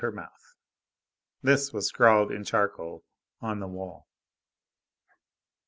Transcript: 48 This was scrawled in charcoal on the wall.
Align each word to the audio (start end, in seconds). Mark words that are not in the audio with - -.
48 0.03 0.25
This 1.43 1.71
was 1.71 1.85
scrawled 1.85 2.31
in 2.31 2.43
charcoal 2.43 3.03
on 3.39 3.59
the 3.59 3.67
wall. 3.67 4.07